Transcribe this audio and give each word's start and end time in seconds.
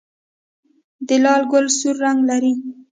د 1.07 1.09
لاله 1.23 1.45
ګل 1.51 1.65
سور 1.77 1.95
رنګ 2.03 2.19
لري 2.29 2.53